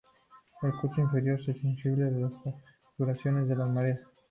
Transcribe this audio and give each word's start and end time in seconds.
El 0.63 0.71
curso 0.79 0.99
inferior 0.99 1.39
es 1.39 1.45
sensible 1.61 2.05
a 2.05 2.09
las 2.09 2.33
fluctuaciones 2.97 3.47
de 3.47 3.55
las 3.55 3.69
mareas. 3.69 3.99